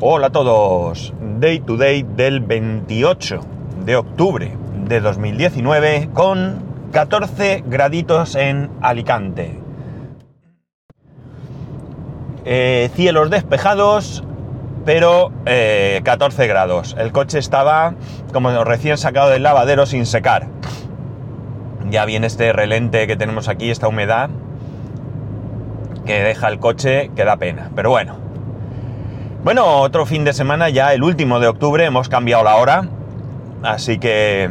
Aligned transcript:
Hola 0.00 0.26
a 0.26 0.30
todos. 0.30 1.14
Day 1.38 1.60
to 1.60 1.76
day 1.76 2.02
del 2.02 2.40
28 2.40 3.40
de 3.84 3.94
octubre 3.94 4.52
de 4.88 5.00
2019 5.00 6.10
con 6.12 6.64
14 6.90 7.62
graditos 7.64 8.34
en 8.34 8.70
Alicante. 8.82 9.60
Eh, 12.44 12.90
cielos 12.96 13.30
despejados, 13.30 14.24
pero 14.84 15.30
eh, 15.46 16.00
14 16.02 16.48
grados. 16.48 16.96
El 16.98 17.12
coche 17.12 17.38
estaba 17.38 17.94
como 18.32 18.64
recién 18.64 18.98
sacado 18.98 19.30
del 19.30 19.44
lavadero 19.44 19.86
sin 19.86 20.06
secar. 20.06 20.48
Ya 21.88 22.04
viene 22.04 22.26
este 22.26 22.52
relente 22.52 23.06
que 23.06 23.14
tenemos 23.14 23.46
aquí, 23.46 23.70
esta 23.70 23.86
humedad 23.86 24.28
que 26.04 26.20
deja 26.24 26.48
el 26.48 26.58
coche 26.58 27.12
que 27.14 27.24
da 27.24 27.36
pena. 27.36 27.70
Pero 27.76 27.90
bueno. 27.90 28.23
Bueno, 29.44 29.82
otro 29.82 30.06
fin 30.06 30.24
de 30.24 30.32
semana 30.32 30.70
ya, 30.70 30.94
el 30.94 31.02
último 31.02 31.38
de 31.38 31.48
octubre, 31.48 31.84
hemos 31.84 32.08
cambiado 32.08 32.44
la 32.44 32.56
hora. 32.56 32.88
Así 33.62 33.98
que 33.98 34.48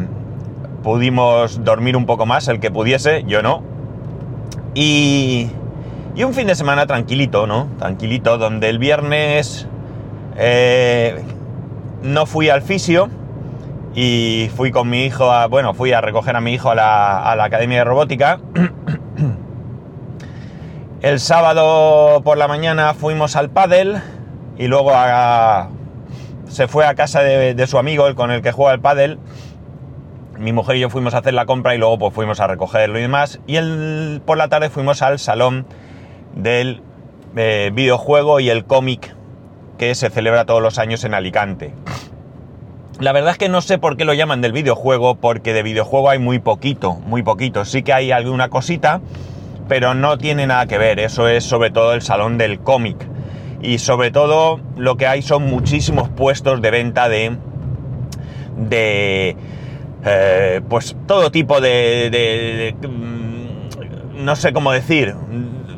pudimos 0.84 1.64
dormir 1.64 1.98
un 1.98 2.06
poco 2.06 2.28
más, 2.28 2.48
el 2.48 2.60
que 2.60 2.70
pudiese, 2.70 3.24
yo 3.26 3.42
no. 3.42 3.64
Y, 4.76 5.50
y 6.16 6.24
un 6.24 6.36
fin 6.36 6.46
de 6.46 6.54
semana 6.54 6.86
tranquilito, 6.86 7.48
¿no? 7.48 7.70
Tranquilito, 7.80 8.38
donde 8.38 8.70
el 8.70 8.78
viernes 8.78 9.68
eh, 10.38 11.24
no 12.04 12.28
fui 12.28 12.50
al 12.50 12.62
fisio 12.62 13.10
y 13.96 14.52
fui 14.56 14.70
con 14.70 14.92
mi 14.92 15.06
hijo 15.06 15.32
a, 15.32 15.48
bueno, 15.48 15.74
fui 15.74 15.92
a 15.92 16.02
recoger 16.02 16.36
a 16.36 16.42
mi 16.42 16.54
hijo 16.54 16.70
a 16.70 16.76
la, 16.76 17.32
a 17.32 17.36
la 17.36 17.46
Academia 17.46 17.80
de 17.80 17.84
Robótica. 17.84 18.42
El 21.02 21.20
sábado 21.20 22.22
por 22.24 22.38
la 22.38 22.48
mañana 22.48 22.94
fuimos 22.94 23.36
al 23.36 23.50
pádel 23.50 24.00
y 24.64 24.68
luego 24.68 24.94
se 26.48 26.70
fue 26.70 26.86
a 26.86 26.96
casa 26.96 27.22
de, 27.22 27.68
su 27.68 27.78
amigo, 27.78 28.08
el 28.08 28.16
con 28.16 28.32
el 28.32 28.42
que 28.42 28.54
juega 28.54 28.74
el 28.74 28.80
pádel. 28.80 29.20
Mi 30.40 30.54
mujer 30.54 30.78
y 30.78 30.80
yo 30.80 30.90
fuimos 30.90 31.14
a 31.16 31.18
hacer 31.18 31.34
la 31.34 31.46
compra 31.46 31.76
y 31.76 31.78
luego 31.78 32.00
pues 32.00 32.14
fuimos 32.14 32.40
a 32.40 32.48
recogerlo 32.48 32.98
y 32.98 33.02
demás. 33.02 33.42
Y 33.46 33.58
el, 33.58 34.22
por 34.26 34.38
la 34.38 34.48
tarde 34.48 34.70
fuimos 34.70 35.02
al 35.02 35.20
salón 35.20 35.66
del 36.34 36.82
eh, 37.36 37.72
videojuego 37.74 38.40
y 38.40 38.50
el 38.50 38.64
cómic 38.64 39.14
que 39.78 39.94
se 39.96 40.10
celebra 40.10 40.46
todos 40.46 40.62
los 40.62 40.80
años 40.80 41.04
en 41.04 41.14
Alicante. 41.14 41.74
La 43.02 43.12
verdad 43.12 43.32
es 43.32 43.38
que 43.38 43.50
no 43.50 43.60
sé 43.60 43.80
por 43.80 43.98
qué 43.98 44.06
lo 44.06 44.14
llaman 44.14 44.40
del 44.40 44.54
videojuego, 44.54 45.16
porque 45.16 45.52
de 45.52 45.64
videojuego 45.64 46.10
hay 46.10 46.20
muy 46.20 46.40
poquito, 46.40 46.94
muy 46.94 47.22
poquito. 47.22 47.66
Sí 47.66 47.84
que 47.84 47.92
hay 47.92 48.14
alguna 48.14 48.48
cosita, 48.48 49.02
pero 49.68 49.94
no 49.94 50.18
tiene 50.18 50.48
nada 50.48 50.68
que 50.68 50.78
ver. 50.78 51.00
Eso 51.02 51.28
es 51.28 51.44
sobre 51.44 51.70
todo 51.70 51.94
el 51.94 52.02
salón 52.02 52.38
del 52.38 52.62
cómic. 52.62 53.13
Y 53.64 53.80
sobre 53.80 54.12
todo 54.12 54.60
lo 54.78 54.98
que 54.98 55.08
hay 55.08 55.24
son 55.24 55.46
muchísimos 55.46 56.10
puestos 56.10 56.62
de 56.62 56.72
venta 56.72 57.10
de... 57.10 57.38
de... 58.58 59.36
Eh, 60.06 60.62
pues 60.68 60.98
todo 61.08 61.32
tipo 61.32 61.62
de, 61.62 62.10
de, 62.12 62.76
de, 62.82 62.88
no 64.16 64.36
sé 64.36 64.52
cómo 64.52 64.74
decir, 64.74 65.16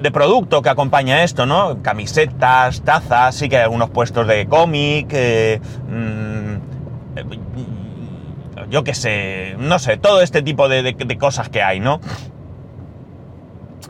de 0.01 0.11
producto 0.11 0.61
que 0.61 0.69
acompaña 0.69 1.23
esto, 1.23 1.45
¿no? 1.45 1.81
Camisetas, 1.81 2.81
tazas, 2.81 3.35
sí 3.35 3.49
que 3.49 3.57
hay 3.57 3.63
algunos 3.63 3.89
puestos 3.89 4.27
de 4.27 4.47
cómic, 4.47 5.15
mmm, 5.87 6.55
yo 8.69 8.83
qué 8.83 8.93
sé, 8.93 9.55
no 9.57 9.79
sé, 9.79 9.97
todo 9.97 10.21
este 10.21 10.41
tipo 10.41 10.69
de, 10.69 10.83
de, 10.83 11.17
cosas 11.17 11.49
que 11.49 11.61
hay, 11.61 11.79
¿no? 11.79 11.99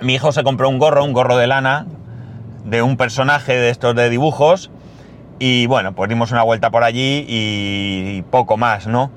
Mi 0.01 0.15
hijo 0.15 0.31
se 0.31 0.43
compró 0.43 0.69
un 0.69 0.79
gorro, 0.79 1.03
un 1.03 1.13
gorro 1.13 1.37
de 1.37 1.47
lana, 1.47 1.85
de 2.65 2.81
un 2.81 2.97
personaje 2.97 3.55
de 3.55 3.69
estos 3.69 3.95
de 3.95 4.09
dibujos, 4.09 4.71
y 5.39 5.67
bueno, 5.67 5.93
pues 5.93 6.09
dimos 6.09 6.31
una 6.31 6.43
vuelta 6.43 6.71
por 6.71 6.83
allí 6.83 7.25
y 7.27 8.23
poco 8.31 8.57
más, 8.57 8.87
¿no? 8.87 9.11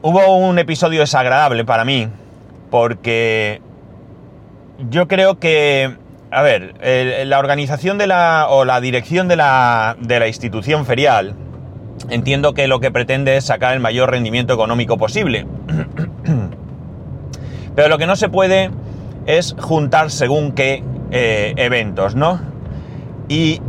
Hubo 0.00 0.36
un 0.36 0.58
episodio 0.58 1.00
desagradable 1.00 1.64
para 1.64 1.84
mí, 1.84 2.08
porque 2.70 3.60
yo 4.90 5.08
creo 5.08 5.38
que, 5.38 5.96
a 6.30 6.42
ver, 6.42 6.74
la 7.26 7.38
organización 7.38 7.98
de 7.98 8.06
la, 8.06 8.46
o 8.48 8.64
la 8.64 8.80
dirección 8.80 9.28
de 9.28 9.36
la, 9.36 9.96
de 10.00 10.20
la 10.20 10.28
institución 10.28 10.86
ferial, 10.86 11.34
entiendo 12.10 12.54
que 12.54 12.68
lo 12.68 12.78
que 12.78 12.92
pretende 12.92 13.36
es 13.36 13.44
sacar 13.44 13.74
el 13.74 13.80
mayor 13.80 14.10
rendimiento 14.10 14.54
económico 14.54 14.98
posible. 14.98 15.46
Pero 17.74 17.88
lo 17.88 17.98
que 17.98 18.06
no 18.06 18.14
se 18.14 18.28
puede 18.28 18.70
es 19.26 19.56
juntar 19.58 20.10
según 20.10 20.52
qué 20.52 20.82
eh, 21.10 21.54
eventos, 21.56 22.14
¿no? 22.14 22.40
Y 23.28 23.60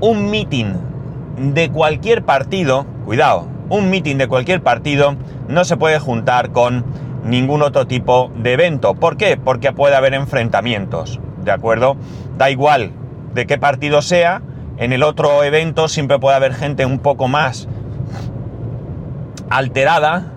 un 0.00 0.30
meeting 0.30 0.74
de 1.38 1.70
cualquier 1.70 2.24
partido, 2.24 2.86
cuidado, 3.04 3.48
un 3.68 3.90
meeting 3.90 4.16
de 4.16 4.28
cualquier 4.28 4.62
partido 4.62 5.16
no 5.48 5.64
se 5.64 5.76
puede 5.76 5.98
juntar 5.98 6.50
con 6.50 6.84
ningún 7.24 7.62
otro 7.62 7.86
tipo 7.86 8.30
de 8.36 8.52
evento. 8.52 8.94
¿Por 8.94 9.16
qué? 9.16 9.36
Porque 9.36 9.72
puede 9.72 9.96
haber 9.96 10.14
enfrentamientos, 10.14 11.20
¿de 11.42 11.50
acuerdo? 11.50 11.96
Da 12.36 12.50
igual 12.50 12.92
de 13.34 13.46
qué 13.46 13.58
partido 13.58 14.02
sea, 14.02 14.42
en 14.76 14.92
el 14.92 15.02
otro 15.02 15.42
evento 15.42 15.88
siempre 15.88 16.18
puede 16.18 16.36
haber 16.36 16.54
gente 16.54 16.86
un 16.86 16.98
poco 16.98 17.28
más 17.28 17.68
alterada 19.50 20.32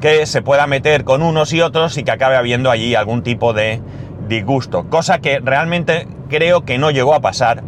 que 0.00 0.26
se 0.26 0.42
pueda 0.42 0.66
meter 0.66 1.04
con 1.04 1.22
unos 1.22 1.52
y 1.52 1.60
otros 1.60 1.96
y 1.98 2.04
que 2.04 2.10
acabe 2.10 2.36
habiendo 2.36 2.70
allí 2.70 2.94
algún 2.94 3.22
tipo 3.22 3.52
de 3.52 3.80
disgusto. 4.28 4.84
Cosa 4.88 5.18
que 5.20 5.40
realmente 5.40 6.06
creo 6.28 6.64
que 6.64 6.78
no 6.78 6.90
llegó 6.90 7.14
a 7.14 7.20
pasar, 7.20 7.62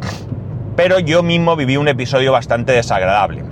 pero 0.76 0.98
yo 0.98 1.22
mismo 1.22 1.56
viví 1.56 1.76
un 1.76 1.88
episodio 1.88 2.32
bastante 2.32 2.72
desagradable. 2.72 3.42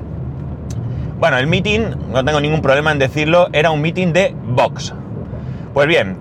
Bueno, 1.18 1.38
el 1.38 1.47
meeting, 1.48 1.80
no 2.12 2.24
tengo 2.24 2.41
ningún 2.41 2.62
problema 2.62 2.92
en 2.92 2.98
decirlo, 2.98 3.48
era 3.52 3.70
un 3.70 3.80
meeting 3.80 4.12
de 4.12 4.34
Vox. 4.44 4.94
Pues 5.74 5.88
bien, 5.88 6.16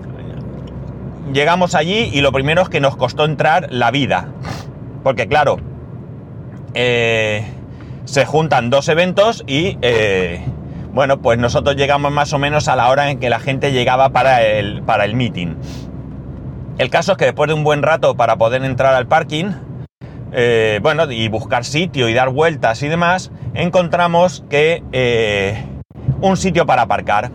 llegamos 1.32 1.74
allí 1.74 2.10
y 2.12 2.20
lo 2.20 2.32
primero 2.32 2.62
es 2.62 2.68
que 2.68 2.80
nos 2.80 2.96
costó 2.96 3.24
entrar 3.24 3.68
la 3.70 3.90
vida. 3.90 4.28
Porque 5.04 5.28
claro, 5.28 5.58
eh, 6.74 7.46
se 8.04 8.24
juntan 8.24 8.70
dos 8.70 8.88
eventos 8.88 9.44
y 9.46 9.78
eh, 9.82 10.42
bueno, 10.92 11.20
pues 11.20 11.38
nosotros 11.38 11.76
llegamos 11.76 12.10
más 12.10 12.32
o 12.32 12.38
menos 12.38 12.66
a 12.68 12.74
la 12.74 12.88
hora 12.88 13.10
en 13.10 13.20
que 13.20 13.30
la 13.30 13.38
gente 13.38 13.70
llegaba 13.72 14.08
para 14.08 14.42
el, 14.42 14.82
para 14.82 15.04
el 15.04 15.14
meeting. 15.14 15.54
El 16.78 16.90
caso 16.90 17.12
es 17.12 17.18
que 17.18 17.24
después 17.24 17.48
de 17.48 17.54
un 17.54 17.64
buen 17.64 17.82
rato 17.82 18.14
para 18.14 18.36
poder 18.36 18.64
entrar 18.64 18.94
al 18.94 19.08
parking, 19.08 19.46
eh, 20.30 20.78
bueno, 20.80 21.10
y 21.10 21.26
buscar 21.28 21.64
sitio 21.64 22.08
y 22.08 22.14
dar 22.14 22.28
vueltas 22.28 22.84
y 22.84 22.88
demás, 22.88 23.32
encontramos 23.54 24.44
que 24.48 24.84
eh, 24.92 25.60
un 26.20 26.36
sitio 26.36 26.66
para 26.66 26.82
aparcar. 26.82 27.32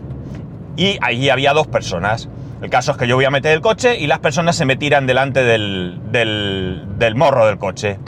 Y 0.76 0.96
allí 1.02 1.28
había 1.28 1.52
dos 1.52 1.66
personas. 1.66 2.30
El 2.62 2.70
caso 2.70 2.92
es 2.92 2.96
que 2.96 3.06
yo 3.06 3.16
voy 3.16 3.26
a 3.26 3.30
meter 3.30 3.52
el 3.52 3.60
coche 3.60 3.98
y 3.98 4.06
las 4.06 4.20
personas 4.20 4.56
se 4.56 4.64
me 4.64 4.76
tiran 4.76 5.06
delante 5.06 5.44
del, 5.44 6.00
del, 6.10 6.86
del 6.96 7.14
morro 7.14 7.44
del 7.46 7.58
coche. 7.58 7.98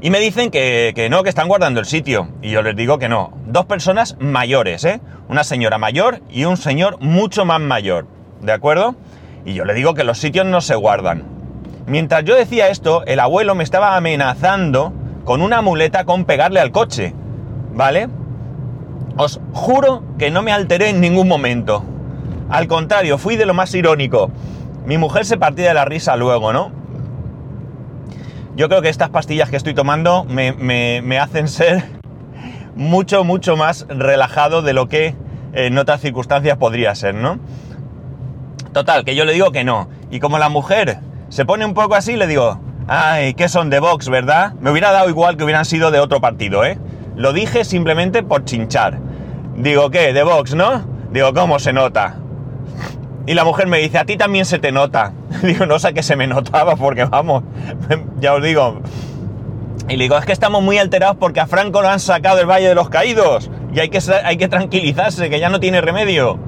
Y 0.00 0.08
me 0.08 0.20
dicen 0.20 0.50
que, 0.50 0.92
que, 0.94 1.10
no, 1.10 1.22
que 1.22 1.28
están 1.28 1.48
guardando 1.48 1.80
el 1.80 1.86
sitio. 1.86 2.28
Y 2.40 2.50
yo 2.50 2.62
les 2.62 2.74
digo 2.74 2.98
que 2.98 3.10
no. 3.10 3.36
Dos 3.44 3.66
personas 3.66 4.16
mayores, 4.18 4.86
¿eh? 4.86 5.02
Una 5.28 5.44
señora 5.44 5.76
mayor 5.76 6.22
y 6.30 6.44
un 6.44 6.56
señor 6.56 6.98
mucho 7.00 7.44
más 7.44 7.60
mayor. 7.60 8.06
¿De 8.40 8.52
acuerdo? 8.52 8.96
Y 9.44 9.54
yo 9.54 9.64
le 9.64 9.74
digo 9.74 9.94
que 9.94 10.04
los 10.04 10.18
sitios 10.18 10.46
no 10.46 10.60
se 10.60 10.74
guardan. 10.74 11.24
Mientras 11.86 12.24
yo 12.24 12.36
decía 12.36 12.68
esto, 12.68 13.04
el 13.06 13.20
abuelo 13.20 13.54
me 13.54 13.64
estaba 13.64 13.96
amenazando 13.96 14.92
con 15.24 15.42
una 15.42 15.62
muleta 15.62 16.04
con 16.04 16.24
pegarle 16.24 16.60
al 16.60 16.70
coche. 16.70 17.14
¿Vale? 17.74 18.08
Os 19.16 19.40
juro 19.52 20.04
que 20.18 20.30
no 20.30 20.42
me 20.42 20.52
alteré 20.52 20.90
en 20.90 21.00
ningún 21.00 21.28
momento. 21.28 21.84
Al 22.48 22.66
contrario, 22.68 23.18
fui 23.18 23.36
de 23.36 23.46
lo 23.46 23.54
más 23.54 23.74
irónico. 23.74 24.30
Mi 24.86 24.98
mujer 24.98 25.24
se 25.24 25.38
partía 25.38 25.68
de 25.68 25.74
la 25.74 25.84
risa 25.84 26.16
luego, 26.16 26.52
¿no? 26.52 26.70
Yo 28.56 28.68
creo 28.68 28.82
que 28.82 28.90
estas 28.90 29.08
pastillas 29.08 29.48
que 29.48 29.56
estoy 29.56 29.74
tomando 29.74 30.24
me, 30.24 30.52
me, 30.52 31.00
me 31.02 31.18
hacen 31.18 31.48
ser 31.48 31.82
mucho, 32.76 33.24
mucho 33.24 33.56
más 33.56 33.86
relajado 33.88 34.62
de 34.62 34.72
lo 34.72 34.88
que 34.88 35.14
en 35.54 35.78
otras 35.78 36.00
circunstancias 36.00 36.56
podría 36.58 36.94
ser, 36.94 37.14
¿no? 37.14 37.38
Total, 38.72 39.04
que 39.04 39.14
yo 39.14 39.24
le 39.24 39.32
digo 39.32 39.52
que 39.52 39.64
no. 39.64 39.88
Y 40.10 40.20
como 40.20 40.38
la 40.38 40.48
mujer 40.48 40.98
se 41.28 41.44
pone 41.44 41.64
un 41.64 41.74
poco 41.74 41.94
así, 41.94 42.16
le 42.16 42.26
digo, 42.26 42.58
ay, 42.88 43.34
que 43.34 43.48
son 43.48 43.70
de 43.70 43.80
Vox, 43.80 44.08
¿verdad? 44.08 44.54
Me 44.60 44.70
hubiera 44.70 44.92
dado 44.92 45.08
igual 45.08 45.36
que 45.36 45.44
hubieran 45.44 45.64
sido 45.64 45.90
de 45.90 45.98
otro 45.98 46.20
partido, 46.20 46.64
¿eh? 46.64 46.78
Lo 47.16 47.32
dije 47.32 47.64
simplemente 47.64 48.22
por 48.22 48.44
chinchar. 48.44 48.98
Digo, 49.56 49.90
¿qué? 49.90 50.12
¿De 50.12 50.22
Vox, 50.22 50.54
no? 50.54 50.82
Digo, 51.10 51.34
¿cómo 51.34 51.58
se 51.58 51.72
nota? 51.72 52.16
Y 53.26 53.34
la 53.34 53.44
mujer 53.44 53.66
me 53.66 53.78
dice, 53.78 53.98
a 53.98 54.04
ti 54.04 54.16
también 54.16 54.46
se 54.46 54.58
te 54.58 54.72
nota. 54.72 55.12
Digo, 55.42 55.66
no 55.66 55.78
sé 55.78 55.92
qué 55.92 56.02
se 56.02 56.16
me 56.16 56.26
notaba 56.26 56.76
porque 56.76 57.04
vamos, 57.04 57.44
ya 58.20 58.34
os 58.34 58.42
digo. 58.42 58.80
Y 59.88 59.96
le 59.96 60.04
digo, 60.04 60.16
es 60.16 60.24
que 60.24 60.32
estamos 60.32 60.62
muy 60.62 60.78
alterados 60.78 61.16
porque 61.18 61.40
a 61.40 61.46
Franco 61.46 61.82
lo 61.82 61.88
han 61.88 62.00
sacado 62.00 62.36
del 62.38 62.46
Valle 62.46 62.68
de 62.68 62.74
los 62.74 62.88
Caídos. 62.88 63.50
Y 63.74 63.80
hay 63.80 63.90
que, 63.90 64.00
hay 64.24 64.36
que 64.38 64.48
tranquilizarse, 64.48 65.28
que 65.28 65.38
ya 65.38 65.50
no 65.50 65.60
tiene 65.60 65.80
remedio. 65.80 66.38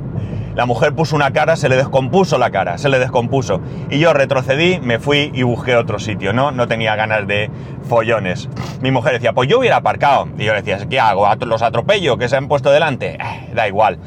La 0.55 0.67
mujer 0.67 0.95
puso 0.95 1.17
una 1.17 1.33
cara, 1.33 1.57
se 1.57 1.69
le 1.69 1.77
descompuso 1.77 2.39
la 2.39 2.51
cara, 2.51 2.79
se 2.79 2.89
le 2.89 3.01
descompuso. 3.01 3.61
Y 3.91 3.99
yo 3.99 4.13
retrocedí, 4.13 4.79
me 4.79 5.01
fui 5.01 5.33
y 5.35 5.43
busqué 5.43 5.75
otro 5.75 5.99
sitio, 5.99 6.33
¿no? 6.33 6.53
No 6.53 6.69
tenía 6.69 6.95
ganas 6.95 7.27
de 7.27 7.51
follones. 7.89 8.49
Mi 8.81 8.93
mujer 8.93 9.15
decía, 9.15 9.33
pues 9.33 9.49
yo 9.49 9.59
hubiera 9.59 9.77
aparcado. 9.79 10.29
Y 10.39 10.45
yo 10.45 10.55
le 10.55 10.63
decía, 10.63 10.79
¿qué 10.89 11.01
hago? 11.01 11.27
¿Los 11.45 11.63
atropello 11.63 12.19
que 12.19 12.29
se 12.29 12.37
han 12.37 12.47
puesto 12.47 12.71
delante? 12.71 13.15
Eh, 13.15 13.51
da 13.53 13.67
igual. 13.67 13.99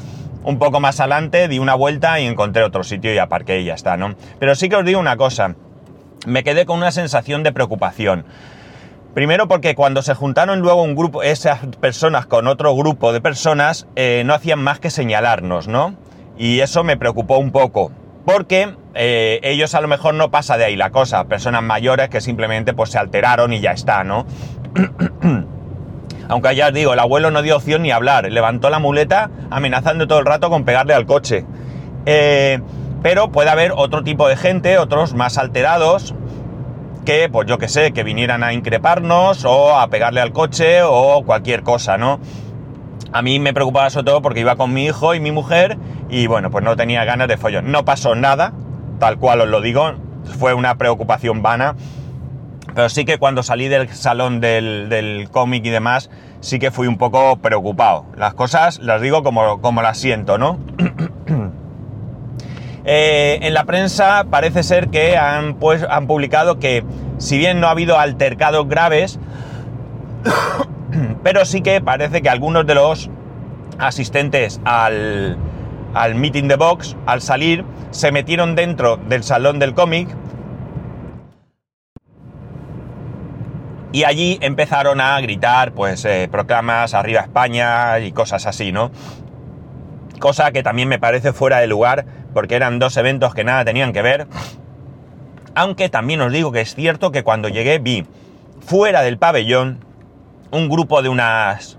Un 0.44 0.58
poco 0.58 0.80
más 0.80 1.02
adelante 1.02 1.50
di 1.50 1.60
una 1.60 1.76
vuelta 1.76 2.18
y 2.22 2.26
encontré 2.26 2.64
otro 2.64 2.86
sitio 2.86 3.14
y 3.14 3.18
aparqué 3.18 3.60
y 3.60 3.66
ya 3.66 3.74
está, 3.74 3.98
¿no? 3.98 4.16
Pero 4.40 4.56
sí 4.56 4.70
que 4.70 4.78
os 4.78 4.86
digo 4.86 5.02
una 5.02 5.18
cosa. 5.18 5.56
Me 6.26 6.46
quedé 6.46 6.66
con 6.66 6.78
una 6.78 6.92
sensación 6.92 7.44
de 7.44 7.52
preocupación. 7.52 8.24
Primero 9.14 9.50
porque 9.50 9.76
cuando 9.76 10.02
se 10.02 10.14
juntaron 10.14 10.62
luego 10.62 10.82
un 10.82 10.96
grupo, 10.96 11.24
esas 11.24 11.60
personas 11.82 12.26
con 12.26 12.48
otro 12.48 12.74
grupo 12.74 13.12
de 13.12 13.20
personas, 13.20 13.86
eh, 13.98 14.24
no 14.26 14.34
hacían 14.34 14.60
más 14.60 14.80
que 14.80 14.90
señalarnos, 14.90 15.68
¿no? 15.68 15.96
Y 16.38 16.60
eso 16.60 16.84
me 16.84 16.98
preocupó 16.98 17.38
un 17.38 17.52
poco, 17.52 17.92
porque 18.26 18.76
eh, 18.94 19.40
ellos 19.44 19.74
a 19.76 19.82
lo 19.82 19.88
mejor 19.88 20.14
no 20.14 20.32
pasa 20.32 20.58
de 20.58 20.66
ahí 20.66 20.76
la 20.76 20.92
cosa, 20.92 21.26
personas 21.26 21.64
mayores 21.64 22.10
que 22.10 22.22
simplemente 22.22 22.74
pues 22.74 22.92
se 22.92 22.98
alteraron 22.98 23.54
y 23.54 23.60
ya 23.60 23.72
está, 23.72 24.04
¿no? 24.04 24.26
Aunque 26.30 26.56
ya 26.56 26.68
os 26.68 26.74
digo, 26.74 26.94
el 26.94 27.00
abuelo 27.00 27.32
no 27.32 27.42
dio 27.42 27.56
opción 27.56 27.84
ni 27.84 27.92
hablar, 27.92 28.30
levantó 28.32 28.70
la 28.70 28.80
muleta 28.80 29.32
amenazando 29.50 30.08
todo 30.08 30.20
el 30.20 30.26
rato 30.26 30.50
con 30.50 30.66
pegarle 30.66 30.94
al 30.94 31.06
coche. 31.06 31.46
Eh, 32.06 32.60
pero 33.02 33.32
puede 33.32 33.50
haber 33.50 33.72
otro 33.76 34.04
tipo 34.04 34.28
de 34.28 34.36
gente, 34.36 34.78
otros 34.78 35.14
más 35.14 35.38
alterados, 35.38 36.14
que, 37.06 37.30
pues 37.30 37.48
yo 37.48 37.58
que 37.58 37.70
sé, 37.70 37.94
que 37.94 38.04
vinieran 38.04 38.44
a 38.44 38.52
increparnos 38.52 39.46
o 39.46 39.78
a 39.78 39.88
pegarle 39.88 40.20
al 40.20 40.34
coche 40.34 40.82
o 40.84 41.24
cualquier 41.26 41.64
cosa, 41.64 41.98
¿no? 41.98 42.20
A 43.14 43.22
mí 43.22 43.40
me 43.40 43.54
preocupaba 43.54 43.90
sobre 43.90 44.06
todo 44.06 44.22
porque 44.22 44.42
iba 44.42 44.56
con 44.56 44.74
mi 44.74 44.86
hijo 44.86 45.16
y 45.16 45.20
mi 45.20 45.32
mujer 45.32 45.78
y 46.10 46.28
bueno, 46.28 46.52
pues 46.52 46.64
no 46.64 46.76
tenía 46.76 47.06
ganas 47.06 47.28
de 47.28 47.38
follón. 47.38 47.72
No 47.72 47.86
pasó 47.86 48.16
nada, 48.16 48.54
tal 49.00 49.18
cual 49.18 49.42
os 49.42 49.48
lo 49.48 49.62
digo, 49.62 49.94
fue 50.40 50.54
una 50.54 50.76
preocupación 50.78 51.42
vana, 51.42 51.76
pero 52.76 52.90
sí 52.90 53.06
que 53.06 53.18
cuando 53.18 53.44
salí 53.44 53.68
del 53.68 53.90
salón 53.90 54.40
del, 54.40 55.28
cómic 55.32 55.66
y 55.66 55.70
demás, 55.70 56.10
sí 56.42 56.60
que 56.60 56.72
fui 56.72 56.88
un 56.88 56.98
poco 56.98 57.38
preocupado. 57.38 58.06
Las 58.16 58.34
cosas 58.34 58.80
las 58.80 59.02
digo 59.02 59.24
como, 59.24 59.62
como 59.62 59.82
las 59.82 59.98
siento, 59.98 60.38
¿no? 60.38 60.60
Eh, 62.90 63.40
en 63.42 63.54
la 63.54 63.66
prensa 63.66 64.28
parece 64.32 64.64
ser 64.64 64.88
que 64.88 65.18
han, 65.18 65.56
pues, 65.56 65.86
han 65.90 66.08
publicado 66.08 66.58
que 66.58 66.86
si 67.18 67.38
bien 67.38 67.60
no 67.60 67.68
ha 67.68 67.72
habido 67.72 68.00
altercados 68.00 68.66
graves, 68.70 69.20
pero 71.28 71.44
sí 71.44 71.60
que 71.60 71.82
parece 71.82 72.22
que 72.22 72.30
algunos 72.30 72.66
de 72.66 72.74
los 72.74 73.10
asistentes 73.80 74.62
al, 74.64 75.38
al 75.94 76.16
meeting 76.16 76.48
de 76.48 76.56
box, 76.56 76.96
al 77.06 77.22
salir, 77.22 77.66
se 77.92 78.14
metieron 78.14 78.56
dentro 78.56 78.96
del 78.96 79.26
salón 79.26 79.60
del 79.60 79.74
cómic 79.74 80.08
y 83.92 84.06
allí 84.06 84.40
empezaron 84.40 85.02
a 85.02 85.20
gritar, 85.20 85.74
pues, 85.74 86.06
eh, 86.06 86.30
proclamas 86.32 86.94
arriba 86.94 87.20
España 87.20 88.00
y 88.00 88.14
cosas 88.14 88.46
así, 88.46 88.72
¿no? 88.72 88.92
Cosa 90.20 90.54
que 90.54 90.64
también 90.64 90.88
me 90.88 90.98
parece 90.98 91.34
fuera 91.34 91.58
de 91.58 91.68
lugar, 91.68 92.06
porque 92.34 92.56
eran 92.56 92.80
dos 92.80 92.96
eventos 92.96 93.36
que 93.36 93.44
nada 93.44 93.66
tenían 93.66 93.92
que 93.92 94.02
ver. 94.02 94.28
Aunque 95.56 95.90
también 95.90 96.22
os 96.22 96.32
digo 96.32 96.54
que 96.54 96.62
es 96.62 96.74
cierto 96.74 97.12
que 97.12 97.24
cuando 97.24 97.50
llegué 97.50 97.80
vi 97.80 98.06
fuera 98.66 99.02
del 99.02 99.18
pabellón 99.18 99.86
un 100.52 100.70
grupo 100.70 101.02
de 101.02 101.10
unas... 101.10 101.78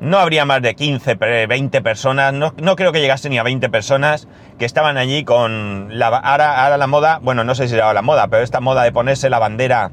No 0.00 0.18
habría 0.18 0.44
más 0.44 0.60
de 0.62 0.74
15, 0.74 1.14
20 1.46 1.80
personas, 1.80 2.34
no, 2.34 2.76
creo 2.76 2.90
que 2.90 3.00
llegase 3.00 3.28
ni 3.28 3.38
a 3.38 3.44
20 3.44 3.68
personas 3.68 4.26
que 4.58 4.64
estaban 4.64 4.96
allí 4.96 5.22
con 5.22 5.96
la... 5.96 6.08
Ahora, 6.08 6.76
la 6.76 6.86
moda, 6.88 7.20
bueno, 7.22 7.44
no 7.44 7.54
sé 7.54 7.68
si 7.68 7.74
era 7.74 7.92
la 7.92 8.02
moda, 8.02 8.26
pero 8.26 8.42
esta 8.42 8.60
moda 8.60 8.82
de 8.82 8.90
ponerse 8.90 9.30
la 9.30 9.38
bandera 9.38 9.92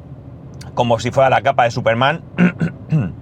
como 0.74 1.00
si 1.00 1.12
fuera 1.12 1.30
la 1.30 1.42
capa 1.42 1.66
de 1.66 1.72
Superman, 1.72 2.24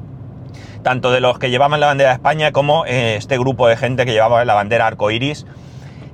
tanto 0.83 1.11
de 1.11 1.19
los 1.19 1.39
que 1.39 1.49
llevaban 1.49 1.79
la 1.81 1.87
bandera 1.87 2.11
de 2.11 2.15
España 2.15 2.51
como 2.53 2.85
eh, 2.85 3.15
este 3.17 3.37
grupo 3.37 3.67
de 3.67 3.75
gente 3.75 4.05
que 4.05 4.13
llevaba 4.13 4.45
la 4.45 4.53
bandera 4.53 4.87
arcoiris 4.87 5.45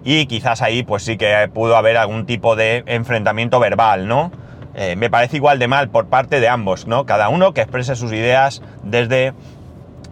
y 0.03 0.25
quizás 0.25 0.61
ahí 0.61 0.83
pues 0.83 1.03
sí 1.03 1.17
que 1.17 1.49
pudo 1.53 1.77
haber 1.77 1.97
algún 1.97 2.25
tipo 2.25 2.55
de 2.55 2.83
enfrentamiento 2.87 3.59
verbal, 3.59 4.07
¿no? 4.07 4.31
Eh, 4.75 4.95
me 4.95 5.09
parece 5.09 5.37
igual 5.37 5.59
de 5.59 5.67
mal 5.67 5.89
por 5.89 6.07
parte 6.07 6.39
de 6.39 6.47
ambos, 6.47 6.87
¿no? 6.87 7.05
Cada 7.05 7.29
uno 7.29 7.53
que 7.53 7.61
exprese 7.61 7.95
sus 7.95 8.11
ideas 8.11 8.61
desde 8.83 9.33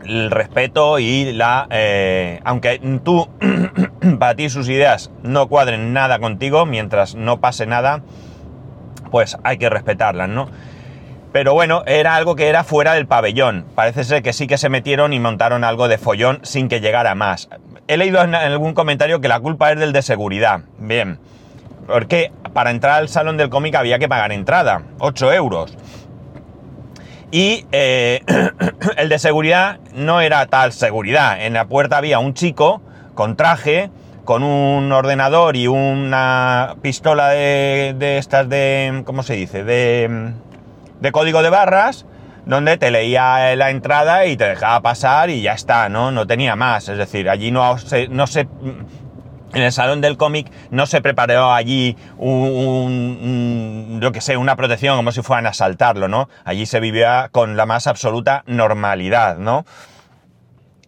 el 0.06 0.32
respeto 0.32 1.00
y 1.00 1.34
la... 1.34 1.68
Eh, 1.70 2.40
aunque 2.44 2.80
tú, 3.04 3.28
para 4.20 4.36
ti 4.36 4.50
sus 4.50 4.70
ideas 4.70 5.12
no 5.24 5.48
cuadren 5.48 5.94
nada 5.94 6.20
contigo, 6.20 6.66
mientras 6.66 7.16
no 7.16 7.40
pase 7.40 7.66
nada, 7.66 8.02
pues 9.10 9.38
hay 9.44 9.58
que 9.58 9.70
respetarlas, 9.70 10.30
¿no? 10.30 10.50
Pero 11.32 11.54
bueno, 11.54 11.84
era 11.86 12.16
algo 12.16 12.36
que 12.36 12.50
era 12.50 12.64
fuera 12.64 12.94
del 12.94 13.08
pabellón. 13.08 13.66
Parece 13.74 14.04
ser 14.04 14.22
que 14.22 14.34
sí 14.34 14.48
que 14.48 14.58
se 14.58 14.68
metieron 14.70 15.14
y 15.14 15.20
montaron 15.20 15.64
algo 15.64 15.88
de 15.88 15.98
follón 15.98 16.40
sin 16.44 16.68
que 16.68 16.82
llegara 16.82 17.16
más. 17.16 17.50
He 17.88 17.96
leído 17.96 18.22
en 18.22 18.36
algún 18.36 18.74
comentario 18.74 19.22
que 19.22 19.30
la 19.30 19.40
culpa 19.40 19.72
es 19.72 19.80
del 19.80 19.94
de 19.94 20.02
seguridad. 20.02 20.62
Bien. 20.78 21.20
Porque 21.92 22.32
para 22.54 22.72
entrar 22.72 23.00
al 23.00 23.10
salón 23.10 23.38
del 23.38 23.50
cómic 23.50 23.76
había 23.76 24.00
que 24.00 24.08
pagar 24.08 24.32
entrada, 24.32 24.84
8 25.00 25.34
euros. 25.34 25.78
Y 27.32 27.66
eh, 27.72 28.22
el 28.98 29.10
de 29.10 29.20
seguridad 29.20 29.80
no 29.94 30.22
era 30.22 30.46
tal 30.48 30.74
seguridad. 30.74 31.46
En 31.46 31.54
la 31.54 31.66
puerta 31.66 31.98
había 31.98 32.20
un 32.20 32.34
chico 32.34 32.82
con 33.14 33.36
traje, 33.36 33.90
con 34.26 34.44
un 34.44 34.92
ordenador 34.92 35.56
y 35.56 35.68
una 35.68 36.76
pistola 36.82 37.30
de, 37.30 37.96
de 37.98 38.18
estas 38.18 38.48
de... 38.50 39.04
¿Cómo 39.06 39.24
se 39.24 39.34
dice? 39.36 39.64
De 39.64 40.34
de 41.02 41.12
código 41.12 41.42
de 41.42 41.50
barras 41.50 42.06
donde 42.46 42.78
te 42.78 42.90
leía 42.90 43.56
la 43.56 43.70
entrada 43.70 44.26
y 44.26 44.38
te 44.38 44.46
dejaba 44.46 44.82
pasar 44.82 45.30
y 45.30 45.42
ya 45.42 45.54
está, 45.54 45.90
¿no? 45.90 46.12
No 46.12 46.26
tenía 46.26 46.56
más. 46.56 46.90
Es 46.90 46.98
decir, 46.98 47.30
allí 47.30 47.52
no 47.52 47.78
se, 47.78 48.08
no 48.08 48.26
se 48.26 48.48
en 49.54 49.64
el 49.64 49.72
salón 49.72 50.02
del 50.02 50.18
cómic 50.18 50.52
no 50.70 50.86
se 50.86 51.02
preparó 51.02 51.52
allí 51.52 51.98
un, 52.18 54.00
que 54.14 54.22
sé, 54.22 54.38
una 54.38 54.56
protección 54.56 54.96
como 54.98 55.12
si 55.12 55.22
fueran 55.22 55.46
a 55.46 55.50
asaltarlo, 55.50 56.08
¿no? 56.08 56.30
Allí 56.46 56.66
se 56.66 56.80
vivía 56.80 57.30
con 57.32 57.58
la 57.58 57.66
más 57.66 57.88
absoluta 57.88 58.44
normalidad, 58.48 59.38
¿no? 59.38 59.66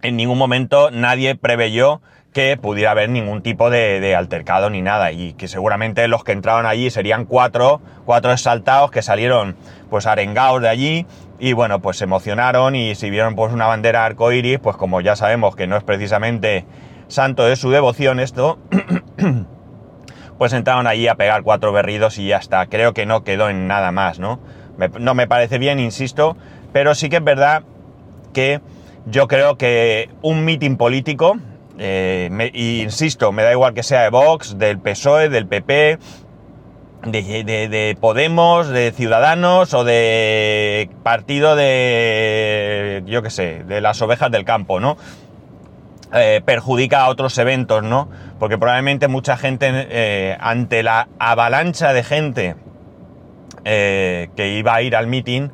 En 0.02 0.18
ningún 0.18 0.38
momento 0.38 0.92
nadie 0.92 1.36
preveyó 1.36 2.02
que 2.34 2.58
pudiera 2.58 2.92
haber 2.92 3.10
ningún 3.10 3.42
tipo 3.42 3.70
de, 3.70 4.16
altercado 4.16 4.70
ni 4.70 4.82
nada 4.82 5.12
y 5.12 5.34
que 5.34 5.48
seguramente 5.48 6.08
los 6.08 6.24
que 6.24 6.32
entraron 6.32 6.66
allí 6.66 6.90
serían 6.90 7.26
cuatro, 7.26 7.80
cuatro 8.06 8.32
exaltados 8.32 8.92
que 8.92 9.02
salieron 9.02 9.56
pues 9.90 10.08
arengados 10.08 10.62
de 10.62 10.70
allí 10.70 11.06
y 11.40 11.54
bueno 11.54 11.80
pues 11.80 11.98
se 11.98 12.06
emocionaron 12.06 12.76
y 12.76 12.96
si 12.96 13.12
vieron 13.12 13.36
pues 13.36 13.54
una 13.54 13.68
bandera 13.68 14.04
arcoíris 14.04 14.60
pues 14.60 14.76
como 14.76 15.00
ya 15.00 15.16
sabemos 15.16 15.56
que 15.56 15.68
no 15.68 15.78
es 15.78 15.84
precisamente 15.84 16.66
santo 17.08 17.46
de 17.46 17.56
su 17.56 17.70
devoción 17.70 18.20
esto 18.20 18.60
pues 20.38 20.54
entraron 20.54 20.88
allí 20.88 21.08
a 21.08 21.16
pegar 21.16 21.44
cuatro 21.44 21.72
berridos 21.72 22.18
y 22.18 22.28
ya 22.28 22.38
está 22.38 22.68
creo 22.68 22.94
que 22.94 23.06
no 23.06 23.24
quedó 23.24 23.50
en 23.50 23.68
nada 23.68 23.92
más 23.92 24.20
no 24.20 24.40
no 25.00 25.14
me 25.14 25.28
parece 25.28 25.58
bien 25.58 25.80
insisto 25.80 26.36
pero 26.72 26.96
sí 26.96 27.10
que 27.10 27.18
es 27.18 27.24
verdad 27.24 27.64
que 28.34 28.62
yo 29.06 29.28
creo 29.28 29.58
que 29.58 30.10
un 30.22 30.46
mitin 30.46 30.78
político 30.78 31.38
eh, 31.80 32.52
insisto, 32.54 33.32
me 33.32 33.44
da 33.44 33.52
igual 33.52 33.74
que 33.74 33.84
sea 33.84 34.04
de 34.04 34.10
Vox, 34.10 34.58
del 34.58 34.80
PSOE, 34.80 35.30
del 35.30 35.48
PP, 35.48 35.98
de, 37.06 37.98
Podemos, 38.00 38.70
de 38.70 38.92
Ciudadanos 38.92 39.74
o 39.74 39.84
de 39.84 40.90
partido 41.04 41.56
de, 41.56 43.04
yo 43.06 43.22
qué 43.22 43.30
sé, 43.30 43.64
de 43.66 43.82
las 43.82 44.02
ovejas 44.02 44.32
del 44.32 44.46
campo, 44.46 44.80
¿no? 44.80 44.98
Eh, 46.16 46.42
perjudica 46.46 47.02
a 47.02 47.10
otros 47.10 47.36
eventos, 47.40 47.84
¿no? 47.84 48.08
Porque 48.38 48.58
probablemente 48.60 49.08
mucha 49.08 49.36
gente, 49.36 49.68
eh, 49.72 50.38
ante 50.40 50.84
la 50.84 51.08
avalancha 51.18 51.92
de 51.92 52.04
gente 52.04 52.56
que 53.64 54.56
iba 54.58 54.76
a 54.76 54.82
ir 54.82 54.96
al 54.96 55.08
meeting, 55.08 55.50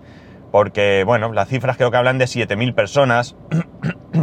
porque, 0.51 1.03
bueno, 1.05 1.31
las 1.31 1.47
cifras 1.47 1.77
creo 1.77 1.91
que 1.91 1.97
hablan 1.97 2.17
de 2.17 2.25
7.000 2.25 2.73
personas, 2.73 3.35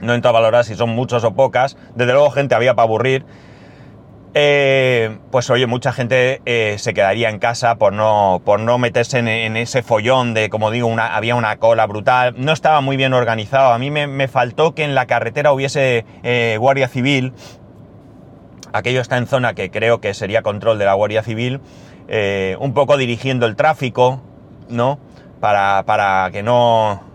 no 0.00 0.14
entro 0.14 0.28
a 0.30 0.32
valorar 0.32 0.64
si 0.64 0.74
son 0.74 0.90
muchos 0.90 1.24
o 1.24 1.34
pocas, 1.34 1.76
desde 1.96 2.12
luego 2.12 2.30
gente 2.30 2.54
había 2.54 2.74
para 2.74 2.84
aburrir, 2.84 3.24
eh, 4.34 5.18
pues 5.30 5.50
oye, 5.50 5.66
mucha 5.66 5.92
gente 5.92 6.40
eh, 6.46 6.76
se 6.78 6.94
quedaría 6.94 7.28
en 7.30 7.38
casa 7.38 7.76
por 7.76 7.92
no, 7.92 8.40
por 8.44 8.60
no 8.60 8.78
meterse 8.78 9.18
en, 9.18 9.56
ese 9.56 9.82
follón 9.82 10.34
de, 10.34 10.48
como 10.50 10.70
digo, 10.70 10.86
una, 10.86 11.16
había 11.16 11.34
una 11.34 11.56
cola 11.56 11.86
brutal, 11.86 12.34
no 12.36 12.52
estaba 12.52 12.80
muy 12.80 12.96
bien 12.96 13.12
organizado, 13.12 13.72
a 13.72 13.78
mí 13.78 13.90
me, 13.90 14.28
faltó 14.28 14.74
que 14.74 14.84
en 14.84 14.94
la 14.94 15.06
carretera 15.06 15.52
hubiese 15.52 16.04
eh, 16.22 16.56
Guardia 16.60 16.88
Civil, 16.88 17.32
aquello 18.72 19.00
está 19.00 19.16
en 19.16 19.26
zona 19.26 19.54
que 19.54 19.70
creo 19.70 20.00
que 20.00 20.14
sería 20.14 20.42
control 20.42 20.78
de 20.78 20.84
la 20.84 20.94
Guardia 20.94 21.22
Civil, 21.22 21.60
un 22.58 22.74
poco 22.74 22.96
dirigiendo 22.96 23.46
el 23.46 23.54
tráfico, 23.54 24.20
¿no? 24.68 24.98
Para, 25.40 25.84
para 25.86 26.28
que 26.32 26.42
no 26.42 27.09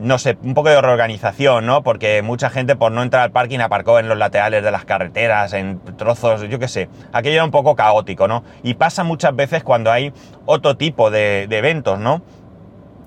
no 0.00 0.18
sé, 0.18 0.38
un 0.42 0.54
poco 0.54 0.70
de 0.70 0.80
reorganización, 0.80 1.66
¿no? 1.66 1.82
Porque 1.82 2.22
mucha 2.22 2.48
gente 2.48 2.74
por 2.74 2.90
no 2.90 3.02
entrar 3.02 3.22
al 3.22 3.32
parking 3.32 3.58
aparcó 3.58 3.98
en 3.98 4.08
los 4.08 4.16
laterales 4.16 4.62
de 4.64 4.70
las 4.70 4.84
carreteras, 4.86 5.52
en 5.52 5.78
trozos, 5.96 6.48
yo 6.48 6.58
qué 6.58 6.68
sé. 6.68 6.88
Aquello 7.12 7.34
era 7.34 7.44
un 7.44 7.50
poco 7.50 7.76
caótico, 7.76 8.26
¿no? 8.26 8.42
Y 8.62 8.74
pasa 8.74 9.04
muchas 9.04 9.36
veces 9.36 9.62
cuando 9.62 9.92
hay 9.92 10.12
otro 10.46 10.76
tipo 10.76 11.10
de, 11.10 11.42
eventos, 11.50 11.98
¿no? 11.98 12.22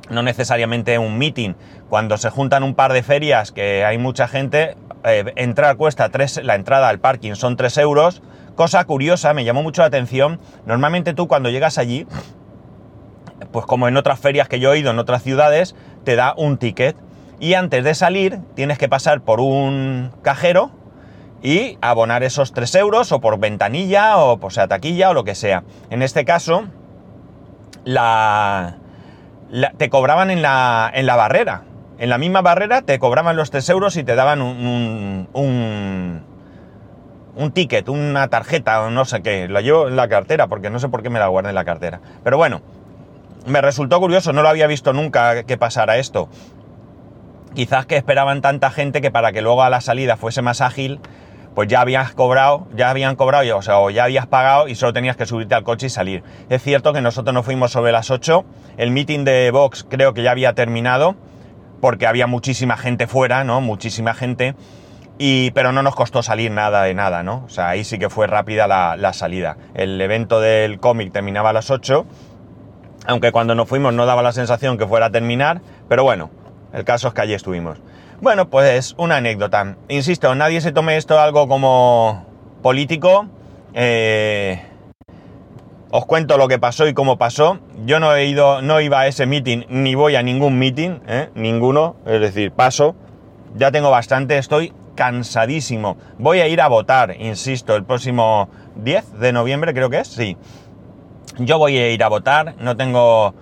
No 0.09 0.21
necesariamente 0.21 0.99
un 0.99 1.17
meeting. 1.17 1.55
Cuando 1.89 2.17
se 2.17 2.29
juntan 2.29 2.63
un 2.63 2.75
par 2.75 2.93
de 2.93 3.01
ferias 3.01 3.51
que 3.51 3.83
hay 3.83 3.97
mucha 3.97 4.27
gente, 4.27 4.77
eh, 5.03 5.33
entrar 5.35 5.75
cuesta 5.77 6.09
tres, 6.09 6.41
la 6.43 6.55
entrada 6.55 6.89
al 6.89 6.99
parking 6.99 7.33
son 7.33 7.57
3 7.57 7.77
euros. 7.79 8.21
Cosa 8.55 8.83
curiosa, 8.85 9.33
me 9.33 9.45
llamó 9.45 9.63
mucho 9.63 9.81
la 9.81 9.87
atención. 9.87 10.39
Normalmente 10.67 11.15
tú 11.15 11.27
cuando 11.27 11.49
llegas 11.49 11.79
allí, 11.79 12.05
pues 13.51 13.65
como 13.65 13.87
en 13.87 13.97
otras 13.97 14.19
ferias 14.19 14.47
que 14.47 14.59
yo 14.59 14.73
he 14.73 14.79
ido 14.79 14.91
en 14.91 14.99
otras 14.99 15.23
ciudades, 15.23 15.75
te 16.03 16.15
da 16.15 16.33
un 16.37 16.57
ticket. 16.57 16.95
Y 17.39 17.55
antes 17.55 17.83
de 17.83 17.95
salir 17.95 18.39
tienes 18.55 18.77
que 18.77 18.87
pasar 18.87 19.21
por 19.21 19.39
un 19.39 20.11
cajero 20.21 20.71
y 21.43 21.77
abonar 21.81 22.23
esos 22.23 22.53
3 22.53 22.73
euros 22.75 23.11
o 23.11 23.19
por 23.19 23.37
ventanilla 23.37 24.17
o 24.17 24.37
por 24.37 24.53
taquilla 24.53 25.09
o 25.09 25.13
lo 25.13 25.25
que 25.25 25.35
sea. 25.35 25.63
En 25.89 26.01
este 26.01 26.23
caso, 26.23 26.63
la, 27.83 28.77
te 29.77 29.89
cobraban 29.89 30.31
en 30.31 30.41
la, 30.41 30.89
en 30.93 31.05
la 31.05 31.17
barrera. 31.17 31.63
En 31.99 32.09
la 32.09 32.17
misma 32.17 32.41
barrera 32.41 32.81
te 32.81 32.97
cobraban 32.97 33.35
los 33.35 33.51
3 33.51 33.69
euros 33.69 33.97
y 33.97 34.03
te 34.03 34.15
daban 34.15 34.41
un, 34.41 35.27
un, 37.35 37.51
ticket, 37.51 37.89
una 37.89 38.29
tarjeta 38.29 38.81
o 38.81 38.89
no 38.89 39.05
sé 39.05 39.21
qué. 39.21 39.47
Lo 39.47 39.59
llevo 39.59 39.89
en 39.89 39.97
la 39.97 40.07
cartera 40.07 40.47
porque 40.47 40.69
no 40.69 40.79
sé 40.79 40.89
por 40.89 41.03
qué 41.03 41.09
me 41.09 41.19
la 41.19 41.27
guardé 41.27 41.49
en 41.49 41.55
la 41.55 41.65
cartera. 41.65 41.99
Pero 42.23 42.37
bueno, 42.37 42.61
me 43.45 43.61
resultó 43.61 43.99
curioso, 43.99 44.33
no 44.33 44.41
lo 44.41 44.49
había 44.49 44.67
visto 44.67 44.93
nunca 44.93 45.43
que 45.43 45.57
pasara 45.57 45.97
esto. 45.97 46.29
Quizás 47.53 47.85
que 47.85 47.97
esperaban 47.97 48.41
tanta 48.41 48.71
gente 48.71 49.01
que 49.01 49.11
para 49.11 49.31
que 49.31 49.41
luego 49.41 49.63
a 49.63 49.69
la 49.69 49.81
salida 49.81 50.17
fuese 50.17 50.41
más 50.41 50.61
ágil, 50.61 50.99
pues 51.53 51.67
ya 51.67 51.81
habías 51.81 52.13
cobrado, 52.13 52.67
ya 52.75 52.89
habían 52.89 53.15
cobrado, 53.15 53.57
o 53.57 53.61
sea, 53.61 53.79
o 53.79 53.89
ya 53.89 54.05
habías 54.05 54.25
pagado 54.25 54.67
y 54.67 54.75
solo 54.75 54.93
tenías 54.93 55.15
que 55.15 55.25
subirte 55.25 55.55
al 55.55 55.63
coche 55.63 55.87
y 55.87 55.89
salir. 55.89 56.23
Es 56.49 56.63
cierto 56.63 56.93
que 56.93 57.01
nosotros 57.01 57.33
nos 57.33 57.45
fuimos 57.45 57.71
sobre 57.71 57.91
las 57.91 58.09
8, 58.09 58.43
el 58.77 58.91
meeting 58.91 59.23
de 59.23 59.51
Vox 59.51 59.85
creo 59.87 60.13
que 60.13 60.23
ya 60.23 60.31
había 60.31 60.53
terminado, 60.53 61.15
porque 61.79 62.07
había 62.07 62.27
muchísima 62.27 62.77
gente 62.77 63.07
fuera, 63.07 63.43
¿no? 63.43 63.61
Muchísima 63.61 64.13
gente, 64.13 64.55
y, 65.19 65.51
pero 65.51 65.71
no 65.71 65.83
nos 65.83 65.95
costó 65.95 66.23
salir 66.23 66.49
nada 66.49 66.83
de 66.83 66.95
nada, 66.95 67.21
¿no? 67.21 67.43
O 67.45 67.49
sea, 67.49 67.69
ahí 67.69 67.83
sí 67.83 67.99
que 67.99 68.09
fue 68.09 68.25
rápida 68.25 68.67
la, 68.67 68.95
la 68.97 69.13
salida. 69.13 69.57
El 69.75 69.99
evento 70.01 70.39
del 70.41 70.79
cómic 70.79 71.11
terminaba 71.11 71.51
a 71.51 71.53
las 71.53 71.69
8 71.69 72.05
aunque 73.05 73.31
cuando 73.31 73.55
nos 73.55 73.67
fuimos 73.67 73.93
no 73.93 74.05
daba 74.05 74.21
la 74.21 74.31
sensación 74.31 74.77
que 74.77 74.87
fuera 74.87 75.07
a 75.07 75.11
terminar, 75.11 75.61
pero 75.89 76.03
bueno, 76.03 76.29
el 76.73 76.83
caso 76.83 77.09
es 77.09 77.13
que 77.13 77.21
allí 77.21 77.33
estuvimos. 77.33 77.79
Bueno, 78.21 78.49
pues 78.49 78.95
una 78.97 79.17
anécdota. 79.17 79.75
Insisto, 79.89 80.33
nadie 80.35 80.61
se 80.61 80.71
tome 80.71 80.97
esto 80.97 81.19
algo 81.19 81.47
como 81.47 82.25
político. 82.61 83.27
Eh, 83.73 84.61
os 85.91 86.05
cuento 86.05 86.37
lo 86.37 86.47
que 86.47 86.57
pasó 86.57 86.87
y 86.87 86.93
cómo 86.93 87.17
pasó. 87.17 87.59
Yo 87.85 87.99
no 87.99 88.15
he 88.15 88.25
ido, 88.25 88.61
no 88.61 88.81
iba 88.81 89.01
a 89.01 89.07
ese 89.07 89.25
meeting, 89.25 89.65
ni 89.69 89.93
voy 89.93 90.15
a 90.15 90.23
ningún 90.23 90.57
meeting, 90.57 91.01
¿eh? 91.05 91.29
ninguno. 91.35 91.97
Es 92.05 92.21
decir, 92.21 92.51
paso. 92.51 92.95
Ya 93.55 93.71
tengo 93.71 93.91
bastante, 93.91 94.37
estoy 94.37 94.73
cansadísimo. 94.95 95.97
Voy 96.17 96.39
a 96.39 96.47
ir 96.47 96.61
a 96.61 96.67
votar, 96.67 97.15
insisto, 97.19 97.75
el 97.75 97.83
próximo 97.83 98.49
10 98.75 99.19
de 99.19 99.33
noviembre, 99.33 99.73
creo 99.73 99.89
que 99.89 99.99
es, 99.99 100.07
sí. 100.07 100.37
Yo 101.39 101.57
voy 101.57 101.77
a 101.77 101.89
ir 101.89 102.03
a 102.03 102.09
votar, 102.09 102.53
no 102.59 102.77
tengo 102.77 103.33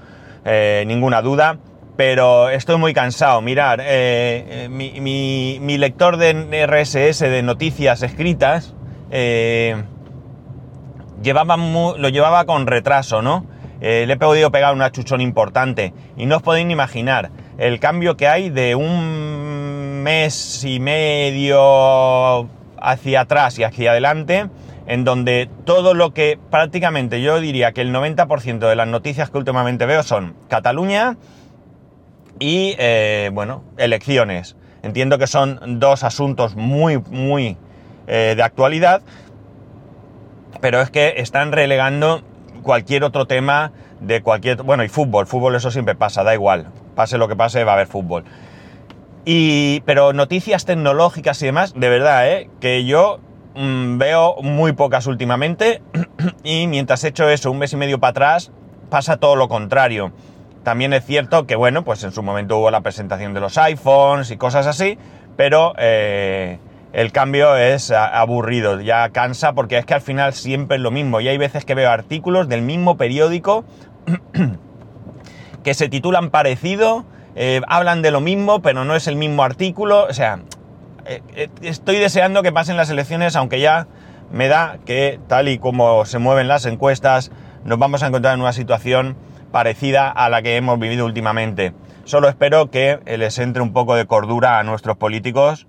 eh, 0.46 0.86
ninguna 0.88 1.22
duda, 1.22 1.58
pero 1.98 2.50
estoy 2.50 2.78
muy 2.78 2.94
cansado. 2.94 3.42
Mirar, 3.42 3.82
eh, 3.82 4.66
eh, 4.66 4.70
mi, 4.70 5.78
lector 5.78 6.16
de 6.16 6.66
RSS 6.66 7.20
de 7.20 7.44
noticias 7.44 8.02
escritas 8.02 8.74
llevaba 11.22 11.58
lo 11.58 12.10
llevaba 12.10 12.46
con 12.46 12.66
retraso, 12.66 13.22
¿no? 13.22 13.46
le 13.82 14.14
he 14.14 14.18
podido 14.18 14.52
pegar 14.52 14.74
un 14.76 14.82
achuchón 14.84 15.22
importante 15.22 15.92
y 16.16 16.28
no 16.28 16.38
os 16.38 16.44
podéis 16.44 16.68
ni 16.68 16.74
imaginar 16.74 17.32
el 17.58 17.80
cambio 17.80 18.16
que 18.16 18.28
hay 18.28 18.52
de 18.52 18.76
un 18.76 20.04
mes 20.04 20.64
y 20.64 20.80
medio 20.80 22.48
hacia 22.82 23.22
atrás 23.22 23.58
y 23.60 23.64
hacia 23.64 23.92
adelante 23.92 24.50
en 24.88 25.04
donde 25.04 25.50
todo 25.66 25.94
lo 25.94 26.14
que 26.14 26.40
prácticamente 26.50 27.22
yo 27.22 27.40
diría 27.40 27.72
que 27.72 27.82
el 27.82 27.94
90% 27.94 28.60
de 28.60 28.76
las 28.76 28.88
noticias 28.88 29.30
que 29.30 29.38
últimamente 29.38 29.86
veo 29.86 30.04
son 30.04 30.36
Cataluña 30.50 31.18
y, 32.40 32.76
eh, 32.80 33.30
bueno, 33.34 33.64
elecciones. 33.78 34.56
Entiendo 34.84 35.20
que 35.20 35.28
son 35.28 35.80
dos 35.80 36.04
asuntos 36.04 36.56
muy, 36.56 36.98
muy 36.98 37.58
eh, 38.08 38.34
de 38.36 38.44
actualidad, 38.44 39.02
pero 40.60 40.82
es 40.82 40.90
que 40.90 41.14
están 41.18 41.52
relegando 41.52 42.24
cualquier 42.64 43.04
otro 43.04 43.28
tema 43.28 43.72
de 44.00 44.22
cualquier... 44.22 44.64
Bueno, 44.64 44.84
y 44.84 44.90
fútbol, 44.90 45.28
fútbol 45.28 45.56
eso 45.56 45.70
siempre 45.70 45.96
pasa, 45.96 46.24
da 46.24 46.34
igual. 46.34 46.68
Pase 46.96 47.18
lo 47.18 47.28
que 47.28 47.36
pase, 47.36 47.64
va 47.64 47.74
a 47.74 47.76
haber 47.76 47.88
fútbol. 47.88 48.24
Y, 49.26 49.82
pero 49.82 50.14
noticias 50.14 50.66
tecnológicas 50.66 51.42
y 51.42 51.46
demás, 51.46 51.74
de 51.76 51.90
verdad, 51.90 52.28
¿eh? 52.30 52.50
que 52.60 52.86
yo 52.86 53.20
Mm, 53.54 53.98
veo 53.98 54.38
muy 54.42 54.72
pocas 54.72 55.08
últimamente 55.08 55.82
y 56.44 56.68
mientras 56.68 57.04
he 57.04 57.10
hecho 57.10 57.28
eso 57.30 57.52
un 57.52 57.58
mes 57.58 57.74
y 57.74 57.78
medio 57.78 58.00
para 58.00 58.12
atrás, 58.12 58.52
pasa 58.90 59.18
todo 59.18 59.36
lo 59.36 59.50
contrario. 59.50 60.12
También 60.64 60.94
es 60.94 61.06
cierto 61.06 61.48
que, 61.48 61.56
bueno, 61.56 61.84
pues 61.84 62.04
en 62.04 62.12
su 62.12 62.24
momento 62.24 62.58
hubo 62.58 62.72
la 62.72 62.82
presentación 62.82 63.34
de 63.34 63.42
los 63.42 63.58
iPhones 63.58 64.32
y 64.32 64.38
cosas 64.38 64.68
así, 64.68 64.98
pero 65.36 65.74
eh, 65.78 66.60
el 66.94 67.12
cambio 67.12 67.58
es 67.58 67.92
aburrido, 67.92 68.80
ya 68.80 69.10
cansa 69.10 69.54
porque 69.54 69.78
es 69.80 69.86
que 69.86 69.96
al 69.96 70.02
final 70.02 70.34
siempre 70.34 70.78
es 70.78 70.84
lo 70.84 70.92
mismo 70.92 71.20
y 71.20 71.28
hay 71.28 71.38
veces 71.38 71.66
que 71.66 71.76
veo 71.76 71.90
artículos 71.90 72.48
del 72.48 72.62
mismo 72.62 72.96
periódico 72.96 73.66
que 75.64 75.74
se 75.74 75.90
titulan 75.90 76.30
parecido, 76.30 77.06
eh, 77.36 77.62
hablan 77.68 78.02
de 78.02 78.12
lo 78.12 78.22
mismo, 78.22 78.62
pero 78.62 78.84
no 78.86 78.96
es 78.96 79.08
el 79.08 79.16
mismo 79.16 79.44
artículo, 79.44 80.06
o 80.06 80.14
sea, 80.14 80.40
eh, 81.06 81.22
eh, 81.36 81.50
estoy 81.62 81.98
deseando 81.98 82.44
que 82.44 82.52
pasen 82.52 82.78
las 82.78 82.90
elecciones, 82.90 83.36
aunque 83.36 83.60
ya 83.60 83.88
me 84.32 84.48
da 84.48 84.80
que 84.86 85.20
tal 85.28 85.48
y 85.48 85.58
como 85.58 86.06
se 86.06 86.20
mueven 86.20 86.48
las 86.48 86.66
encuestas, 86.66 87.32
nos 87.64 87.80
vamos 87.80 88.04
a 88.04 88.08
encontrar 88.08 88.34
en 88.34 88.42
una 88.42 88.54
situación 88.54 89.16
parecida 89.52 90.10
a 90.10 90.30
la 90.30 90.42
que 90.42 90.56
hemos 90.58 90.80
vivido 90.80 91.06
últimamente. 91.06 91.74
Solo 92.06 92.28
espero 92.30 92.72
que 92.72 93.00
les 93.06 93.38
entre 93.40 93.62
un 93.62 93.74
poco 93.74 93.96
de 93.96 94.06
cordura 94.06 94.60
a 94.60 94.64
nuestros 94.64 94.98
políticos 94.98 95.68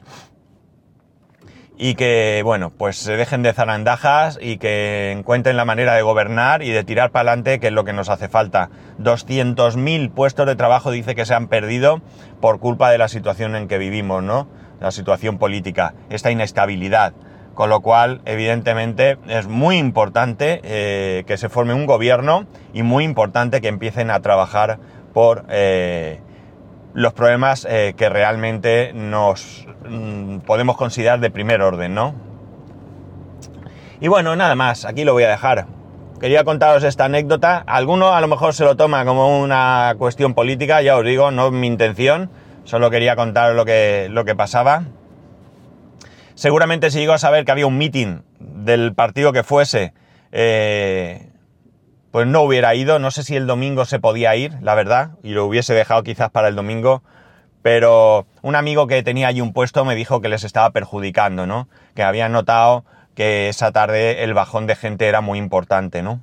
y 1.79 1.95
que, 1.95 2.43
bueno, 2.45 2.71
pues 2.71 2.97
se 2.97 3.17
dejen 3.17 3.43
de 3.43 3.53
zarandajas 3.53 4.39
y 4.41 4.59
que 4.59 5.13
encuentren 5.13 5.57
la 5.57 5.65
manera 5.65 5.95
de 5.95 6.03
gobernar 6.03 6.63
y 6.63 6.71
de 6.71 6.85
tirar 6.85 7.11
para 7.11 7.31
adelante, 7.31 7.61
que 7.61 7.69
es 7.69 7.73
lo 7.73 7.85
que 7.85 7.93
nos 7.93 8.09
hace 8.09 8.29
falta. 8.29 8.71
200.000 9.01 10.13
puestos 10.13 10.47
de 10.47 10.57
trabajo 10.57 10.91
dice 10.91 11.15
que 11.15 11.25
se 11.25 11.35
han 11.35 11.49
perdido 11.49 12.01
por 12.41 12.61
culpa 12.61 12.91
de 12.91 12.99
la 12.99 13.09
situación 13.09 13.57
en 13.57 13.69
que 13.69 13.79
vivimos, 13.79 14.23
¿no? 14.23 14.49
la 14.83 14.91
situación 14.91 15.39
política, 15.39 15.95
esta 16.11 16.31
inestabilidad. 16.31 17.15
Con 17.55 17.69
lo 17.69 17.81
cual, 17.81 18.23
evidentemente, 18.25 19.19
es 19.29 19.47
muy 19.47 19.77
importante 19.77 20.61
eh, 20.65 21.25
que 21.27 21.37
se 21.37 21.49
forme 21.49 21.75
un 21.75 21.87
gobierno 21.87 22.47
y 22.73 22.83
muy 22.83 23.05
importante 23.05 23.61
que 23.61 23.69
empiecen 23.69 24.11
a 24.11 24.21
trabajar 24.21 24.79
por 25.13 25.45
eh, 25.51 26.21
los 26.95 27.13
problemas 27.13 27.67
eh, 27.69 27.95
que 27.97 28.09
realmente 28.09 28.93
nos 28.95 29.67
mm, 29.89 30.39
podemos 30.39 30.77
considerar 30.77 31.21
de 31.21 31.31
primer 31.31 31.63
orden, 31.63 31.95
¿no? 31.95 32.15
Y 34.01 34.09
bueno, 34.09 34.35
nada 34.37 34.55
más, 34.55 34.85
aquí 34.85 35.05
lo 35.05 35.13
voy 35.13 35.23
a 35.25 35.31
dejar. 35.31 35.67
Quería 36.21 36.45
contaros 36.45 36.85
esta 36.85 37.05
anécdota. 37.05 37.63
Alguno 37.67 38.15
a 38.15 38.21
lo 38.21 38.29
mejor 38.29 38.55
se 38.55 38.65
lo 38.65 38.77
toma 38.77 39.05
como 39.05 39.41
una 39.41 39.95
cuestión 39.99 40.35
política, 40.35 40.83
ya 40.83 40.97
os 40.97 41.05
digo, 41.05 41.31
no 41.31 41.47
es 41.47 41.53
mi 41.53 41.67
intención 41.67 42.31
Solo 42.65 42.91
quería 42.91 43.17
contar 43.17 43.55
lo 43.55 43.65
que, 43.65 44.09
lo 44.11 44.25
que 44.25 44.37
pasaba. 44.37 44.85
Seguramente 46.35 46.91
si 46.91 47.01
llego 47.01 47.13
a 47.13 47.19
saber 47.19 47.45
que 47.45 47.53
había 47.53 47.67
un 47.67 47.77
meeting 47.77 48.21
del 48.39 48.95
partido 48.95 49.33
que 49.33 49.43
fuese, 49.43 49.93
eh, 50.31 51.29
pues 52.13 52.27
no 52.29 52.43
hubiera 52.43 52.75
ido. 52.77 53.01
No 53.01 53.11
sé 53.11 53.25
si 53.25 53.35
el 53.35 53.49
domingo 53.49 53.85
se 53.85 53.99
podía 53.99 54.37
ir, 54.37 54.53
la 54.61 54.77
verdad, 54.77 55.13
y 55.25 55.31
lo 55.31 55.47
hubiese 55.47 55.75
dejado 55.75 56.05
quizás 56.05 56.31
para 56.31 56.47
el 56.47 56.55
domingo. 56.55 57.03
Pero 57.63 58.27
un 58.43 58.55
amigo 58.55 58.87
que 58.87 59.03
tenía 59.03 59.29
allí 59.29 59.41
un 59.41 59.53
puesto 59.53 59.85
me 59.85 59.95
dijo 59.95 60.21
que 60.21 60.29
les 60.29 60.45
estaba 60.45 60.71
perjudicando, 60.71 61.47
¿no? 61.47 61.69
Que 61.95 62.03
habían 62.03 62.33
notado 62.33 62.85
que 63.15 63.49
esa 63.49 63.73
tarde 63.73 64.25
el 64.25 64.35
bajón 64.35 64.67
de 64.67 64.77
gente 64.77 65.07
era 65.09 65.21
muy 65.21 65.39
importante, 65.39 66.03
¿no? 66.03 66.21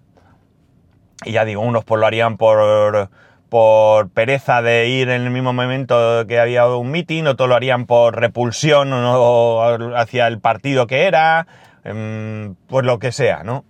Y 1.25 1.33
ya 1.33 1.43
digo, 1.43 1.61
unos 1.61 1.83
pues 1.83 1.99
lo 1.99 2.05
harían 2.07 2.37
por 2.37 3.09
por 3.49 4.09
pereza 4.09 4.61
de 4.61 4.87
ir 4.87 5.09
en 5.09 5.23
el 5.23 5.31
mismo 5.31 5.53
momento 5.53 6.25
que 6.27 6.39
había 6.39 6.67
un 6.67 6.91
mitin, 6.91 7.25
otros 7.25 7.49
lo 7.49 7.55
harían 7.55 7.87
por 7.87 8.15
repulsión 8.15 8.93
o 8.93 9.95
hacia 9.95 10.27
el 10.27 10.39
partido 10.39 10.85
que 10.85 11.05
era, 11.05 11.47
em, 11.83 12.53
pues 12.67 12.85
lo 12.85 12.99
que 12.99 13.11
sea, 13.11 13.43
¿no? 13.43 13.65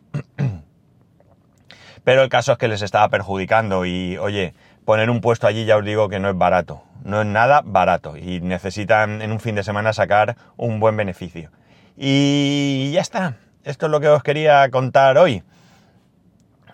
Pero 2.03 2.24
el 2.24 2.29
caso 2.29 2.53
es 2.53 2.58
que 2.58 2.68
les 2.68 2.82
estaba 2.82 3.10
perjudicando 3.10 3.86
y, 3.86 4.18
oye, 4.18 4.53
poner 4.86 5.10
un 5.10 5.22
puesto 5.22 5.48
allí 5.48 5.65
ya 5.65 5.77
os 5.77 5.86
digo 5.86 6.10
que 6.10 6.20
no 6.20 6.29
es 6.29 6.38
barato. 6.38 6.84
no 7.03 7.22
es 7.22 7.27
nada 7.27 7.62
barato 7.63 8.18
y 8.18 8.41
necesitan 8.41 9.22
en 9.22 9.32
un 9.32 9.39
fin 9.39 9.56
de 9.56 9.63
semana 9.63 9.94
sacar 9.94 10.36
un 10.58 10.79
buen 10.79 10.98
beneficio. 10.98 11.51
Y 11.96 12.91
ya 12.94 13.01
está, 13.01 13.38
esto 13.63 13.86
es 13.86 13.91
lo 13.91 14.00
que 14.00 14.10
os 14.10 14.24
quería 14.24 14.70
contar 14.70 15.18
hoy. 15.18 15.44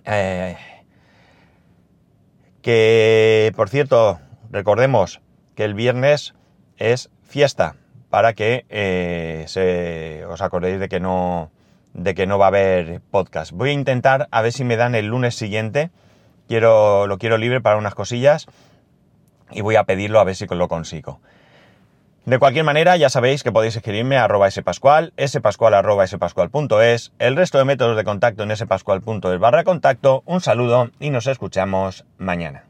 Eh, 0.06 0.56
que, 2.62 3.52
por 3.56 3.70
cierto, 3.70 4.20
recordemos 4.52 5.22
que 5.56 5.66
el 5.66 5.74
viernes 5.74 6.36
es 6.78 7.10
fiesta 7.24 7.76
para 8.10 8.34
que 8.34 8.66
eh, 8.70 9.46
se, 9.48 10.26
os 10.26 10.42
acordéis 10.42 10.80
de 10.80 10.90
que 10.90 11.00
no 11.00 11.52
de 11.96 12.14
que 12.14 12.28
no 12.28 12.38
va 12.38 12.46
a 12.46 12.48
haber 12.50 13.02
podcast. 13.10 13.52
Voy 13.52 13.70
a 13.70 13.74
intentar 13.74 14.28
a 14.30 14.42
ver 14.42 14.52
si 14.52 14.64
me 14.64 14.76
dan 14.76 14.94
el 14.94 15.08
lunes 15.08 15.36
siguiente. 15.36 15.90
Quiero, 16.48 17.08
lo 17.08 17.18
quiero 17.18 17.38
libre 17.38 17.62
para 17.62 17.78
unas 17.78 17.96
cosillas 17.96 18.46
y 19.52 19.62
voy 19.62 19.78
a 19.78 19.86
pedirlo 19.86 20.20
a 20.20 20.24
ver 20.24 20.36
si 20.36 20.46
lo 20.46 20.68
consigo. 20.68 21.20
De 22.26 22.40
cualquier 22.40 22.66
manera, 22.66 22.98
ya 22.98 23.10
sabéis 23.10 23.44
que 23.44 23.52
podéis 23.52 23.76
escribirme 23.76 24.18
a 24.18 24.26
arroba 24.26 24.50
spascual, 24.50 25.14
arroba 25.74 26.08
spascual.es, 26.08 27.14
el 27.20 27.36
resto 27.36 27.60
de 27.60 27.66
métodos 27.66 27.96
de 27.96 28.04
contacto 28.04 28.44
en 28.44 28.56
spascual.es 28.56 29.40
barra 29.40 29.64
contacto. 29.64 30.24
Un 30.26 30.42
saludo 30.42 30.90
y 31.00 31.12
nos 31.12 31.28
escuchamos 31.28 32.04
mañana. 32.18 32.64